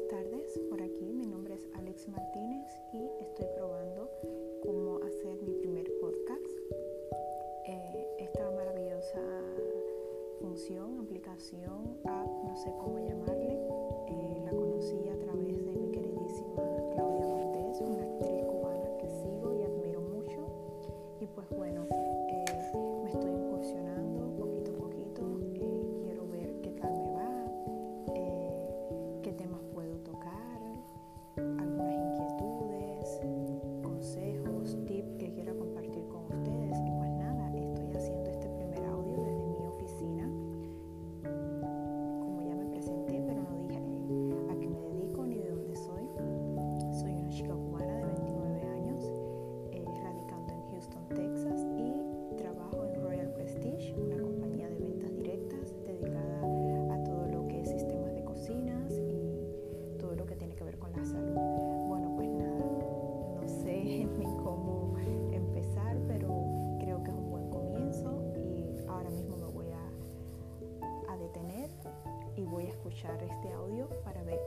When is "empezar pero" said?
65.32-66.78